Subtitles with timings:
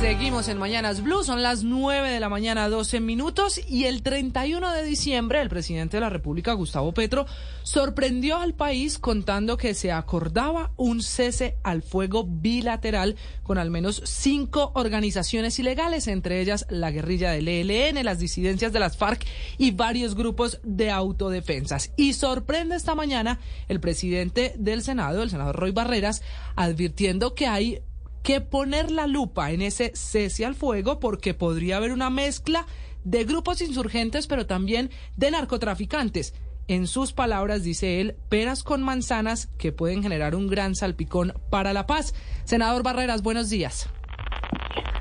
[0.00, 4.72] Seguimos en Mañanas Blue, son las 9 de la mañana, 12 minutos, y el 31
[4.72, 7.26] de diciembre el presidente de la República, Gustavo Petro,
[7.64, 14.02] sorprendió al país contando que se acordaba un cese al fuego bilateral con al menos
[14.06, 19.26] cinco organizaciones ilegales, entre ellas la guerrilla del ELN, las disidencias de las FARC
[19.58, 21.92] y varios grupos de autodefensas.
[21.98, 23.38] Y sorprende esta mañana
[23.68, 26.22] el presidente del Senado, el senador Roy Barreras,
[26.56, 27.82] advirtiendo que hay
[28.30, 32.64] que poner la lupa en ese cese al fuego porque podría haber una mezcla
[33.02, 36.32] de grupos insurgentes, pero también de narcotraficantes.
[36.68, 41.72] En sus palabras, dice él, peras con manzanas que pueden generar un gran salpicón para
[41.72, 42.14] la paz.
[42.44, 43.88] Senador Barreras, buenos días.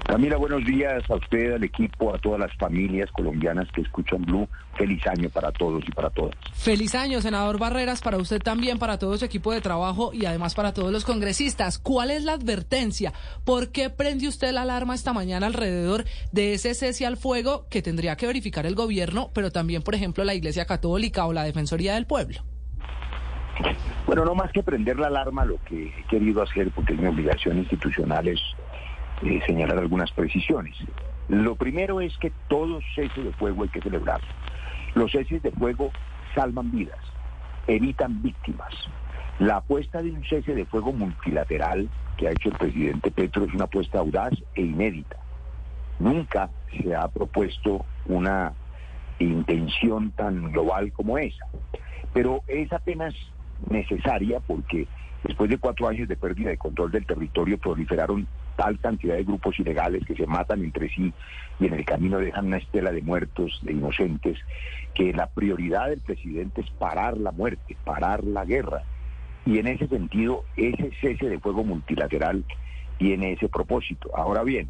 [0.10, 4.50] Camila, buenos días a usted, al equipo, a todas las familias colombianas que escuchan Blue.
[4.76, 6.36] Feliz año para todos y para todas.
[6.54, 10.56] Feliz año, senador Barreras, para usted también, para todo su equipo de trabajo y además
[10.56, 11.78] para todos los congresistas.
[11.78, 13.14] ¿Cuál es la advertencia?
[13.46, 17.84] ¿Por qué prende usted la alarma esta mañana alrededor de ese cese al fuego que
[17.84, 21.94] tendría que verificar el gobierno, pero también, por ejemplo, la Iglesia Católica o la Defensoría
[21.94, 22.40] del Pueblo?
[24.08, 27.06] Bueno, no más que prender la alarma, lo que he querido hacer, porque es mi
[27.06, 28.40] obligación institucional, es
[29.24, 30.76] eh, señalar algunas precisiones.
[31.28, 34.22] Lo primero es que todo cese de fuego hay que celebrar.
[34.96, 35.92] Los ceses de fuego
[36.34, 37.00] salvan vidas,
[37.68, 38.74] evitan víctimas.
[39.40, 43.54] La apuesta de un cese de fuego multilateral que ha hecho el presidente Petro es
[43.54, 45.18] una apuesta audaz e inédita.
[46.00, 48.54] Nunca se ha propuesto una
[49.20, 51.46] intención tan global como esa,
[52.14, 53.14] pero es apenas
[53.70, 54.88] necesaria porque
[55.24, 58.28] después de cuatro años de pérdida de control del territorio proliferaron
[58.60, 61.14] tal cantidad de grupos ilegales que se matan entre sí
[61.62, 64.38] y en el camino dejan una estela de muertos, de inocentes,
[64.94, 68.84] que la prioridad del presidente es parar la muerte, parar la guerra.
[69.46, 72.44] Y en ese sentido, ese cese de fuego multilateral
[72.98, 74.10] tiene ese propósito.
[74.14, 74.70] Ahora bien,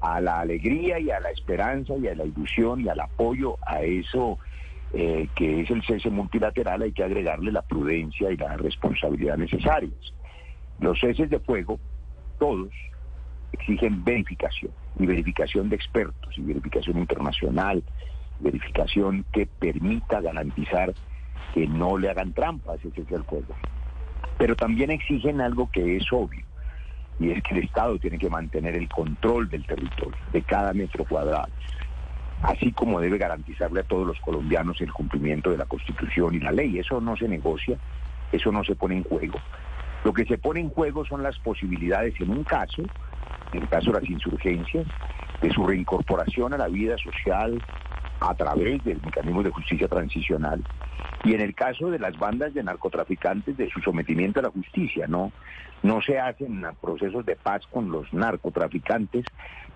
[0.00, 3.80] a la alegría y a la esperanza y a la ilusión y al apoyo a
[3.82, 4.38] eso
[4.92, 10.12] eh, que es el cese multilateral hay que agregarle la prudencia y la responsabilidad necesarias.
[10.78, 11.80] Los ceses de fuego,
[12.38, 12.70] todos,
[13.52, 17.82] exigen verificación, y verificación de expertos, y verificación internacional,
[18.40, 20.94] verificación que permita garantizar
[21.54, 23.54] que no le hagan trampas ese es el juego.
[24.36, 26.44] Pero también exigen algo que es obvio,
[27.18, 31.04] y es que el Estado tiene que mantener el control del territorio, de cada metro
[31.04, 31.48] cuadrado,
[32.42, 36.52] así como debe garantizarle a todos los colombianos el cumplimiento de la Constitución y la
[36.52, 36.78] ley.
[36.78, 37.76] Eso no se negocia,
[38.30, 39.38] eso no se pone en juego.
[40.04, 42.82] Lo que se pone en juego son las posibilidades en un caso
[43.52, 44.86] en el caso de las insurgencias,
[45.40, 47.60] de su reincorporación a la vida social
[48.20, 50.62] a través del mecanismo de justicia transicional
[51.24, 55.06] y en el caso de las bandas de narcotraficantes de su sometimiento a la justicia,
[55.06, 55.32] no
[55.82, 59.24] no se hacen procesos de paz con los narcotraficantes,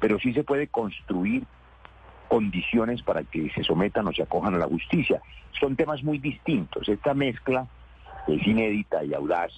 [0.00, 1.44] pero sí se puede construir
[2.26, 5.22] condiciones para que se sometan o se acojan a la justicia.
[5.60, 6.88] Son temas muy distintos.
[6.88, 7.68] Esta mezcla
[8.26, 9.52] es inédita y audaz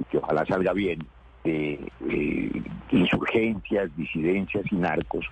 [0.00, 1.06] y que ojalá salga bien
[1.44, 5.26] de eh, insurgencias, disidencias y narcos,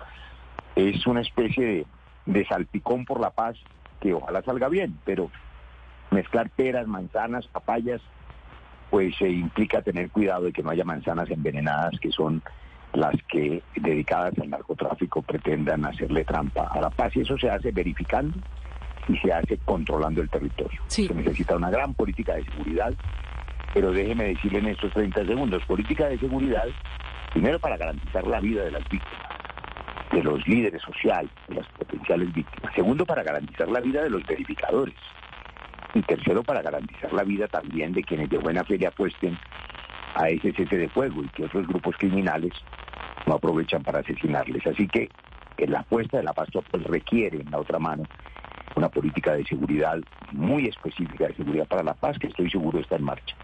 [0.77, 1.87] es una especie
[2.27, 3.57] de, salpicón por la paz
[4.01, 5.31] que ojalá salga bien, pero
[6.11, 8.01] mezclar peras, manzanas, papayas,
[8.91, 12.43] pues se implica tener cuidado de que no haya manzanas envenenadas que son
[12.95, 17.71] las que dedicadas al narcotráfico pretendan hacerle trampa a la paz y eso se hace
[17.71, 18.39] verificando
[19.09, 20.81] y se hace controlando el territorio.
[20.87, 22.95] Se necesita una gran política de seguridad
[23.75, 26.67] pero déjeme decirle en estos 30 segundos, política de seguridad,
[27.33, 29.29] primero para garantizar la vida de las víctimas,
[30.13, 32.75] de los líderes sociales, de las potenciales víctimas.
[32.75, 34.95] Segundo, para garantizar la vida de los verificadores.
[35.95, 39.39] Y tercero, para garantizar la vida también de quienes de buena fe le apuesten
[40.15, 42.53] a ese cese de fuego y que otros grupos criminales
[43.27, 44.67] no aprovechan para asesinarles.
[44.67, 45.09] Así que,
[45.67, 48.05] la apuesta de la paz requiere, en la otra mano,
[48.77, 49.99] una política de seguridad
[50.33, 53.35] muy específica de seguridad para la paz que estoy seguro está en marcha.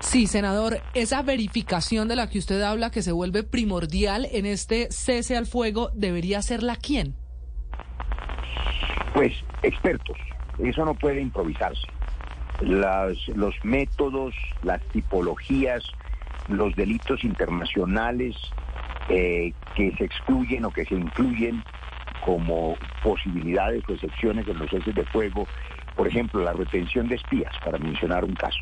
[0.00, 4.88] Sí, senador, esa verificación de la que usted habla que se vuelve primordial en este
[4.90, 7.14] cese al fuego, ¿debería la quién?
[9.12, 10.16] Pues expertos,
[10.58, 11.86] eso no puede improvisarse.
[12.60, 15.82] los métodos, las tipologías,
[16.48, 18.36] los delitos internacionales
[19.08, 21.62] eh, que se excluyen o que se incluyen
[22.24, 25.46] como posibilidades o excepciones en los ceses de fuego,
[25.96, 28.58] por ejemplo, la retención de espías, para mencionar un caso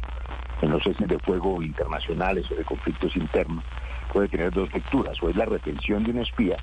[0.63, 3.65] en los ceses de fuego internacionales o de conflictos internos
[4.13, 6.57] puede tener dos lecturas, o es la retención de un espía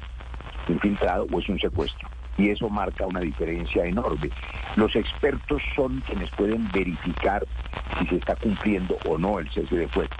[0.67, 2.09] infiltrado o es un secuestro.
[2.37, 4.31] Y eso marca una diferencia enorme.
[4.75, 7.45] Los expertos son quienes pueden verificar
[7.99, 10.13] si se está cumpliendo o no el cese de fuego.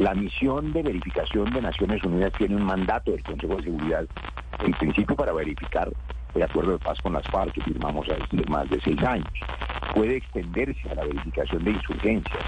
[0.00, 4.06] La misión de verificación de Naciones Unidas tiene un mandato del Consejo de Seguridad,
[4.64, 5.88] en principio para verificar
[6.34, 9.28] el acuerdo de paz con las FARC que firmamos hace más de seis años.
[9.94, 12.44] Puede extenderse a la verificación de insurgencias.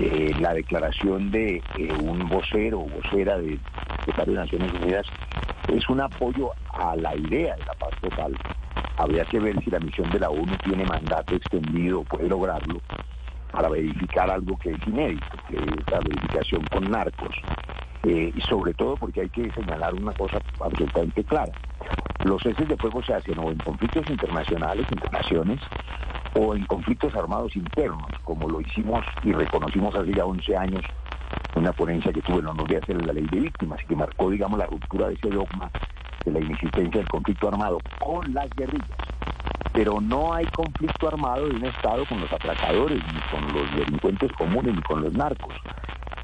[0.00, 3.60] Eh, la declaración de eh, un vocero o vocera del
[4.00, 5.06] secretario de Naciones Unidas
[5.68, 8.36] es un apoyo a la idea de la paz total.
[8.96, 12.80] Habría que ver si la misión de la ONU tiene mandato extendido puede lograrlo
[13.52, 17.36] para verificar algo que es inédito, que es la verificación con narcos.
[18.02, 21.52] Eh, y sobre todo porque hay que señalar una cosa absolutamente clara.
[22.24, 25.60] Los ceses de fuego se hacen o en conflictos internacionales, entre naciones,
[26.34, 30.82] o en conflictos armados internos, como lo hicimos y reconocimos hace ya 11 años
[31.54, 33.96] en una ponencia que tuve el honor de hacer la ley de víctimas y que
[33.96, 35.70] marcó, digamos, la ruptura de ese dogma
[36.24, 38.98] de la inexistencia del conflicto armado con las guerrillas.
[39.72, 44.32] Pero no hay conflicto armado de un Estado con los atracadores, ni con los delincuentes
[44.32, 45.54] comunes, ni con los narcos.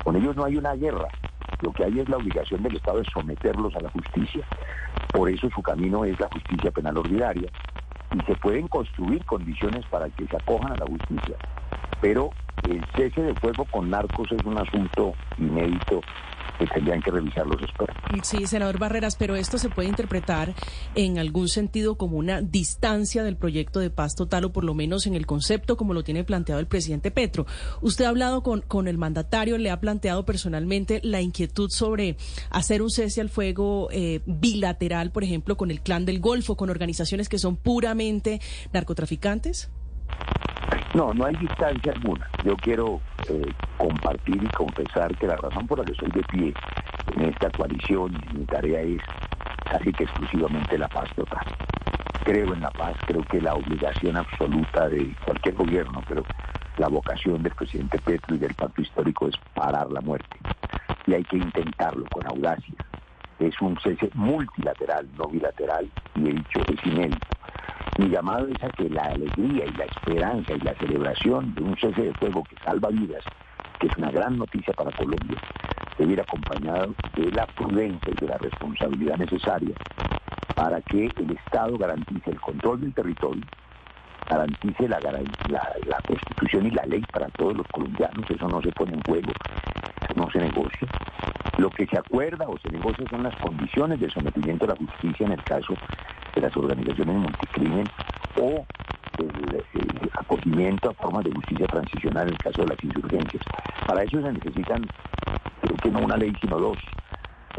[0.05, 1.09] Con ellos no hay una guerra.
[1.61, 4.45] Lo que hay es la obligación del Estado de someterlos a la justicia.
[5.13, 7.51] Por eso su camino es la justicia penal ordinaria
[8.13, 11.37] y se pueden construir condiciones para que se acojan a la justicia.
[12.01, 12.31] Pero
[12.69, 16.03] el cese de fuego con narcos es un asunto inédito
[16.61, 17.97] que tendrían que revisar los expertos.
[18.23, 20.55] Sí, senador Barreras, pero esto se puede interpretar
[20.95, 25.07] en algún sentido como una distancia del proyecto de paz total o por lo menos
[25.07, 27.47] en el concepto como lo tiene planteado el presidente Petro.
[27.81, 32.17] Usted ha hablado con, con el mandatario, le ha planteado personalmente la inquietud sobre
[32.51, 36.69] hacer un cese al fuego eh, bilateral, por ejemplo, con el clan del Golfo, con
[36.69, 38.41] organizaciones que son puramente
[38.73, 39.71] narcotraficantes.
[40.95, 42.29] No, no hay distancia alguna.
[42.45, 43.47] Yo quiero eh,
[43.79, 46.55] compartir y confesar que la razón por la que estoy de pie
[47.15, 49.01] en esta coalición y mi tarea es
[49.71, 51.47] casi que exclusivamente la paz total.
[52.25, 56.25] Creo en la paz, creo que la obligación absoluta de cualquier gobierno, pero
[56.77, 60.39] la vocación del presidente Petro y del pacto histórico es parar la muerte.
[61.07, 62.75] Y hay que intentarlo con audacia.
[63.39, 67.27] Es un cese multilateral, no bilateral, y he dicho es inédito.
[67.99, 71.77] Mi llamado es a que la alegría y la esperanza y la celebración de un
[71.77, 73.25] cese de fuego que salva vidas,
[73.79, 75.39] que es una gran noticia para Colombia,
[75.99, 79.75] debe ir acompañado de la prudencia y de la responsabilidad necesaria
[80.55, 83.43] para que el Estado garantice el control del territorio,
[84.29, 88.95] garantice la, la, constitución y la ley para todos los colombianos, eso no se pone
[88.95, 89.33] en juego,
[90.17, 90.89] no se negocia.
[91.59, 95.27] Lo que se acuerda o se negocia son las condiciones de sometimiento a la justicia
[95.27, 95.75] en el caso
[96.41, 97.87] las organizaciones multicrimen
[98.41, 98.65] o
[99.19, 103.43] el, acogimiento a formas de justicia transicional en el caso de las insurgencias.
[103.87, 104.87] Para eso se necesitan,
[105.61, 106.79] creo que no una ley, sino dos,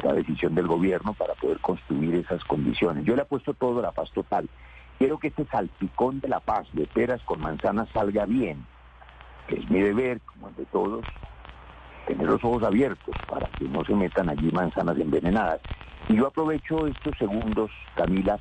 [0.04, 3.06] la decisión del gobierno para poder construir esas condiciones.
[3.06, 4.50] Yo le apuesto todo a la paz total.
[4.98, 8.66] Quiero que este salpicón de la paz, de peras con manzanas, salga bien.
[9.48, 11.06] Es mi deber, como el de todos,
[12.07, 15.60] tener los ojos abiertos para que no se metan allí manzanas envenenadas.
[16.07, 18.39] Y yo aprovecho estos segundos, Camila,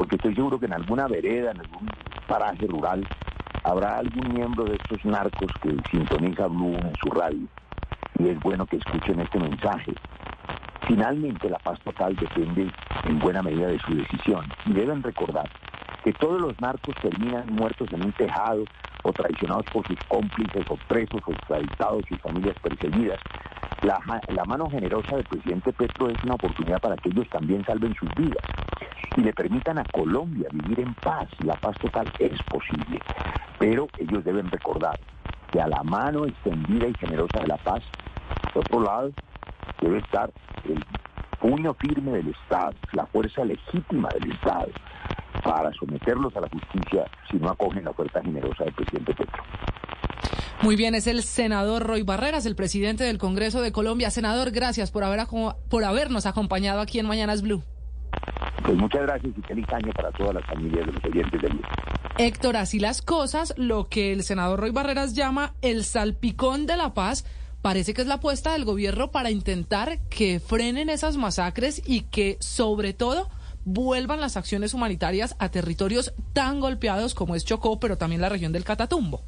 [0.00, 1.86] porque estoy seguro que en alguna vereda, en algún
[2.26, 3.06] paraje rural,
[3.64, 7.46] habrá algún miembro de estos narcos que sintoniza Blue en su radio.
[8.18, 9.92] Y es bueno que escuchen este mensaje.
[10.88, 12.72] Finalmente, la paz total depende
[13.04, 14.46] en buena medida de su decisión.
[14.64, 15.50] Y deben recordar
[16.02, 18.64] que todos los narcos terminan muertos en un tejado
[19.02, 23.20] o traicionados por sus cómplices o presos o extraditados, sus familias perseguidas.
[23.82, 27.94] La, la mano generosa del presidente Petro es una oportunidad para que ellos también salven
[27.96, 28.42] sus vidas
[29.16, 31.28] y le permitan a Colombia vivir en paz.
[31.44, 33.00] La paz total es posible,
[33.58, 34.98] pero ellos deben recordar
[35.50, 37.82] que a la mano extendida y generosa de la paz,
[38.52, 39.12] por otro lado,
[39.80, 40.30] debe estar
[40.64, 40.84] el
[41.40, 44.68] puño firme del Estado, la fuerza legítima del Estado,
[45.42, 49.42] para someterlos a la justicia si no acogen la oferta generosa del presidente Petro.
[50.62, 54.10] Muy bien, es el senador Roy Barreras, el presidente del Congreso de Colombia.
[54.10, 55.20] Senador, gracias por, haber,
[55.70, 57.62] por habernos acompañado aquí en Mañanas Blue.
[58.70, 61.60] Pues muchas gracias y feliz año para todas las familias de los oyentes del
[62.18, 66.94] Héctor, así las cosas, lo que el senador Roy Barreras llama el salpicón de la
[66.94, 67.24] paz,
[67.62, 72.36] parece que es la apuesta del gobierno para intentar que frenen esas masacres y que,
[72.38, 73.28] sobre todo,
[73.64, 78.52] vuelvan las acciones humanitarias a territorios tan golpeados como es Chocó, pero también la región
[78.52, 79.24] del Catatumbo.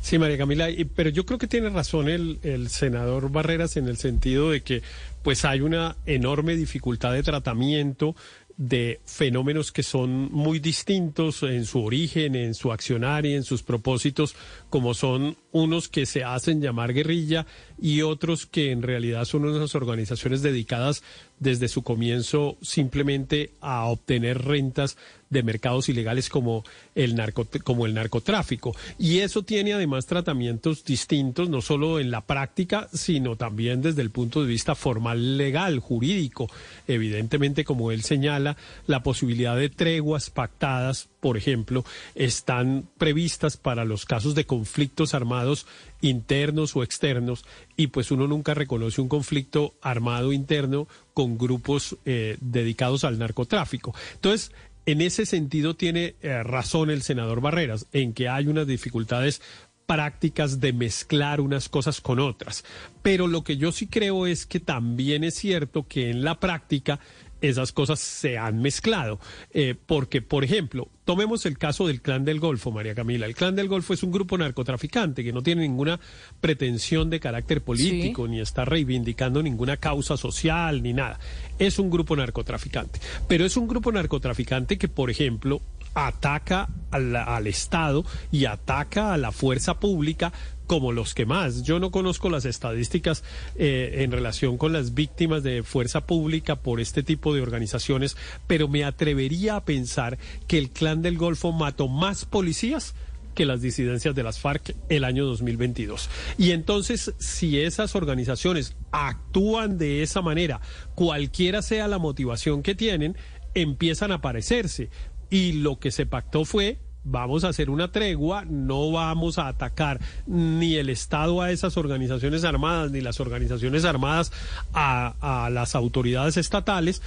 [0.00, 3.98] Sí, María Camila, pero yo creo que tiene razón el, el, senador Barreras en el
[3.98, 4.82] sentido de que
[5.22, 8.16] pues hay una enorme dificultad de tratamiento
[8.60, 13.62] de fenómenos que son muy distintos en su origen, en su accionar y en sus
[13.62, 14.36] propósitos,
[14.68, 17.46] como son unos que se hacen llamar guerrilla
[17.80, 21.02] y otros que en realidad son unas organizaciones dedicadas
[21.40, 24.96] desde su comienzo simplemente a obtener rentas
[25.30, 27.16] de mercados ilegales como el,
[27.64, 28.74] como el narcotráfico.
[28.98, 34.10] Y eso tiene además tratamientos distintos, no solo en la práctica, sino también desde el
[34.10, 36.48] punto de vista formal, legal, jurídico.
[36.86, 38.56] Evidentemente, como él señala,
[38.86, 41.84] la posibilidad de treguas pactadas, por ejemplo,
[42.16, 45.66] están previstas para los casos de conflictos armados
[46.00, 47.44] internos o externos
[47.76, 50.88] y pues uno nunca reconoce un conflicto armado interno
[51.20, 53.94] con grupos eh, dedicados al narcotráfico.
[54.14, 54.52] Entonces,
[54.86, 59.42] en ese sentido tiene eh, razón el senador Barreras, en que hay unas dificultades
[59.84, 62.64] prácticas de mezclar unas cosas con otras.
[63.02, 67.00] Pero lo que yo sí creo es que también es cierto que en la práctica
[67.40, 69.18] esas cosas se han mezclado.
[69.52, 73.26] Eh, porque, por ejemplo, tomemos el caso del Clan del Golfo, María Camila.
[73.26, 76.00] El Clan del Golfo es un grupo narcotraficante que no tiene ninguna
[76.40, 81.18] pretensión de carácter político, ni está reivindicando ninguna causa social, ni nada.
[81.58, 83.00] Es un grupo narcotraficante.
[83.28, 85.60] Pero es un grupo narcotraficante que, por ejemplo,
[85.94, 90.32] ataca al, al Estado y ataca a la fuerza pública
[90.70, 91.64] como los que más.
[91.64, 93.24] Yo no conozco las estadísticas
[93.56, 98.68] eh, en relación con las víctimas de fuerza pública por este tipo de organizaciones, pero
[98.68, 102.94] me atrevería a pensar que el Clan del Golfo mató más policías
[103.34, 106.08] que las disidencias de las FARC el año 2022.
[106.38, 110.60] Y entonces, si esas organizaciones actúan de esa manera,
[110.94, 113.16] cualquiera sea la motivación que tienen,
[113.54, 114.88] empiezan a parecerse.
[115.30, 120.00] Y lo que se pactó fue vamos a hacer una tregua, no vamos a atacar
[120.26, 124.32] ni el Estado a esas organizaciones armadas, ni las organizaciones armadas
[124.72, 127.02] a, las autoridades estatales,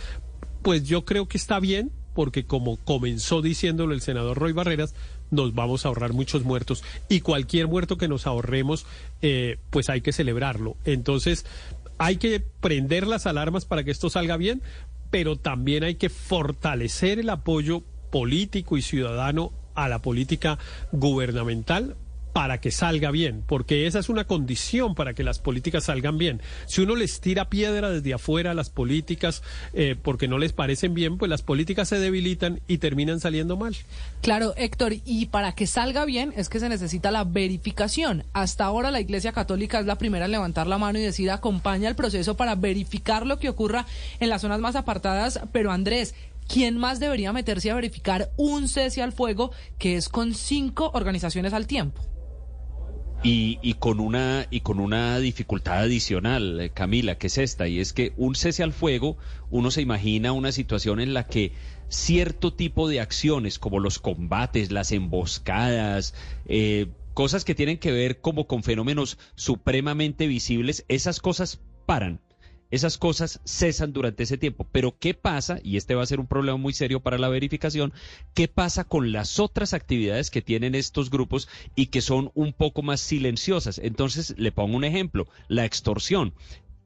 [0.61, 4.95] pues yo creo que está bien, porque como comenzó diciéndolo el senador Roy Barreras,
[5.31, 8.85] nos vamos a ahorrar muchos muertos y cualquier muerto que nos ahorremos,
[9.21, 10.77] eh, pues hay que celebrarlo.
[10.85, 11.45] Entonces,
[11.97, 14.61] hay que prender las alarmas para que esto salga bien,
[15.09, 20.57] pero también hay que fortalecer el apoyo político y ciudadano a la política
[20.91, 21.95] gubernamental
[22.33, 26.41] para que salga bien, porque esa es una condición para que las políticas salgan bien.
[26.65, 30.95] Si uno les tira piedra desde afuera a las políticas eh, porque no les parecen
[30.95, 33.75] bien, pues las políticas se debilitan y terminan saliendo mal.
[34.21, 38.23] Claro, Héctor, y para que salga bien es que se necesita la verificación.
[38.33, 41.87] Hasta ahora la Iglesia Católica es la primera en levantar la mano y decir acompaña
[41.87, 43.85] el proceso para verificar lo que ocurra
[44.19, 46.15] en las zonas más apartadas, pero Andrés,
[46.53, 51.51] ¿quién más debería meterse a verificar un cese al fuego que es con cinco organizaciones
[51.51, 52.03] al tiempo?
[53.25, 57.93] Y, con una y con una dificultad adicional, eh, Camila, que es esta, y es
[57.93, 59.17] que un cese al fuego,
[59.49, 61.53] uno se imagina una situación en la que
[61.87, 66.13] cierto tipo de acciones, como los combates, las emboscadas,
[66.45, 72.19] eh, cosas que tienen que ver como con fenómenos supremamente visibles, esas cosas paran
[72.73, 74.65] esas cosas cesan durante ese tiempo.
[74.71, 75.59] Pero ¿qué pasa?
[75.63, 77.93] Y este va a ser un problema muy serio para la verificación.
[78.33, 82.81] ¿Qué pasa con las otras actividades que tienen estos grupos y que son un poco
[82.81, 83.77] más silenciosas?
[83.77, 86.33] Entonces, le pongo un ejemplo, la extorsión.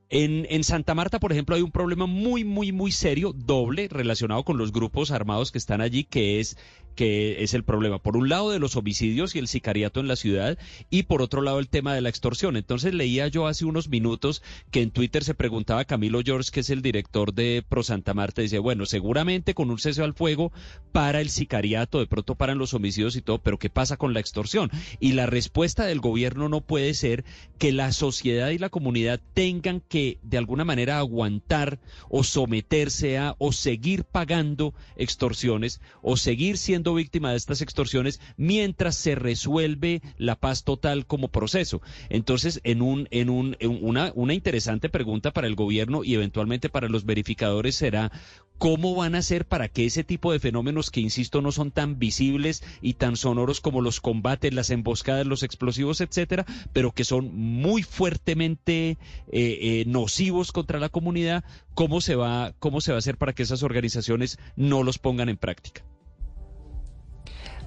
[0.10, 4.44] En, en, Santa Marta, por ejemplo, hay un problema muy, muy, muy serio, doble, relacionado
[4.44, 6.58] con los grupos armados que están allí, que es
[6.98, 8.00] que es el problema.
[8.00, 10.58] Por un lado de los homicidios y el sicariato en la ciudad
[10.90, 12.58] y por otro lado el tema de la extorsión.
[12.58, 16.72] Entonces leía yo hace unos minutos que en Twitter se preguntaba Camilo George, que es
[16.72, 20.52] el director de Pro Santa Marta, dice, bueno, seguramente con un cese al fuego
[20.92, 24.20] para el sicariato, de pronto paran los homicidios y todo, pero ¿qué pasa con la
[24.20, 24.72] extorsión?
[25.00, 27.24] Y la respuesta del gobierno no puede ser
[27.60, 33.36] que la sociedad y la comunidad tengan que de alguna manera aguantar o someterse a
[33.38, 40.36] o seguir pagando extorsiones o seguir siendo víctima de estas extorsiones mientras se resuelve la
[40.36, 41.82] paz total como proceso.
[42.10, 46.90] Entonces, en un, en un, una, una interesante pregunta para el gobierno y eventualmente para
[46.90, 48.12] los verificadores será
[48.58, 52.00] ¿Cómo van a hacer para que ese tipo de fenómenos que, insisto, no son tan
[52.00, 57.36] visibles y tan sonoros como los combates, las emboscadas, los explosivos, etcétera, pero que son
[57.36, 58.98] muy fuertemente eh,
[59.32, 61.44] eh, nocivos contra la comunidad,
[61.76, 65.30] cómo se va, cómo se va a hacer para que esas organizaciones no los pongan
[65.30, 65.84] en práctica?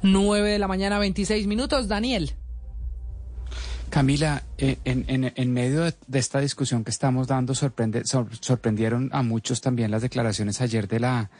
[0.03, 1.89] 9 de la mañana, 26 minutos.
[1.89, 2.33] Daniel.
[3.91, 10.03] Camila, eh, en, medio de, esta discusión que estamos dando, sorprendieron a muchos también las
[10.03, 11.31] declaraciones ayer de la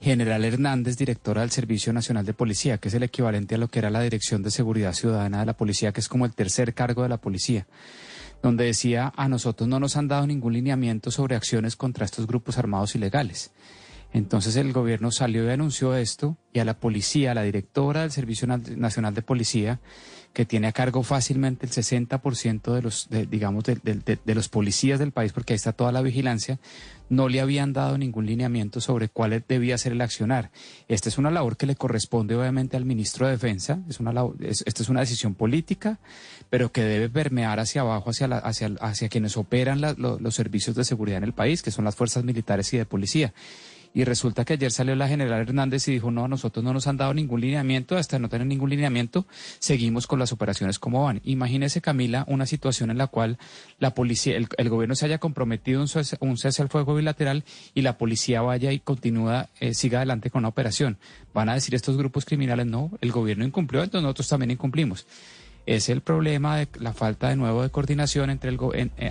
[0.00, 3.80] general Hernández, directora del Servicio Nacional de Policía, que es el equivalente a lo que
[3.80, 7.02] era la Dirección de Seguridad Ciudadana de la Policía, que es como el tercer cargo
[7.02, 7.66] de la policía,
[8.42, 12.56] donde decía, a nosotros no nos han dado ningún lineamiento sobre acciones contra estos grupos
[12.56, 13.50] armados ilegales.
[14.12, 18.10] Entonces el gobierno salió y anunció esto y a la policía, a la directora del
[18.10, 19.80] Servicio Nacional de Policía,
[20.32, 25.32] que tiene a cargo fácilmente el 60% de los, digamos, de, los policías del país,
[25.32, 26.58] porque ahí está toda la vigilancia,
[27.08, 30.50] no le habían dado ningún lineamiento sobre cuál debía ser el accionar.
[30.86, 34.82] Esta es una labor que le corresponde obviamente al ministro de Defensa, es una esta
[34.82, 35.98] es una decisión política,
[36.50, 41.18] pero que debe permear hacia abajo, hacia, hacia, hacia quienes operan los servicios de seguridad
[41.18, 43.32] en el país, que son las fuerzas militares y de policía.
[43.94, 46.86] Y resulta que ayer salió la general Hernández y dijo, no, a nosotros no nos
[46.86, 49.26] han dado ningún lineamiento, hasta no tener ningún lineamiento,
[49.58, 51.20] seguimos con las operaciones como van.
[51.24, 53.38] Imagínese, Camila, una situación en la cual
[53.78, 55.88] la policía, el, gobierno se haya comprometido un
[56.20, 60.42] un cese, al fuego bilateral y la policía vaya y continúa, eh, siga adelante con
[60.42, 60.98] la operación.
[61.32, 65.06] Van a decir estos grupos criminales, no, el gobierno incumplió, entonces nosotros también incumplimos
[65.68, 69.10] es el problema de la falta de nuevo de coordinación entre el eh,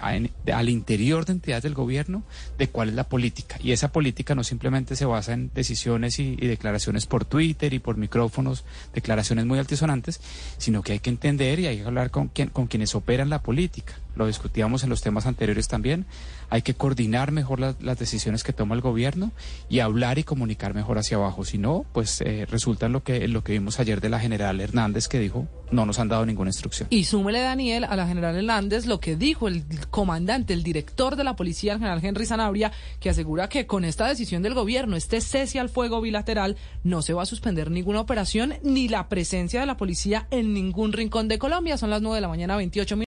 [0.51, 2.23] al interior de entidades del gobierno
[2.57, 3.57] de cuál es la política.
[3.61, 7.97] Y esa política no simplemente se basa en decisiones y, declaraciones por Twitter y por
[7.97, 10.19] micrófonos, declaraciones muy altisonantes,
[10.57, 13.93] sino que hay que entender y hay que hablar con, con quienes operan la política.
[14.17, 16.05] Lo discutíamos en los temas anteriores también.
[16.49, 19.31] Hay que coordinar mejor las decisiones que toma el gobierno
[19.69, 21.45] y hablar y comunicar mejor hacia abajo.
[21.45, 25.07] Si no, pues eh, resulta lo que, lo que vimos ayer de la general Hernández
[25.07, 26.87] que dijo no nos han dado ninguna instrucción.
[26.89, 31.23] Y súmele, Daniel, a la general Hernández lo que dijo el comandante, el director de
[31.23, 32.71] la policía, el general Henry Zanabria,
[33.01, 37.13] que asegura que con esta decisión del gobierno, este cese al fuego bilateral, no se
[37.13, 41.37] va a suspender ninguna operación ni la presencia de la policía en ningún rincón de
[41.37, 41.77] Colombia.
[41.77, 42.95] Son las nueve de la mañana, 28 minutos.